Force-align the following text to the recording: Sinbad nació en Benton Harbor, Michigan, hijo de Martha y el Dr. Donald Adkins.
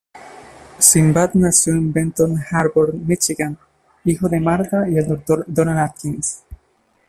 Sinbad 0.79 1.35
nació 1.35 1.73
en 1.73 1.93
Benton 1.93 2.35
Harbor, 2.49 2.91
Michigan, 2.91 3.55
hijo 4.03 4.27
de 4.29 4.39
Martha 4.39 4.89
y 4.89 4.97
el 4.97 5.05
Dr. 5.07 5.43
Donald 5.45 5.77
Adkins. 5.77 6.41